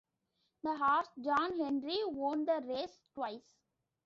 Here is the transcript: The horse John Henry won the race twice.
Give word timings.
The 0.63 0.75
horse 0.77 1.09
John 1.23 1.59
Henry 1.59 1.99
won 2.07 2.45
the 2.45 2.59
race 2.65 2.97
twice. 3.13 3.45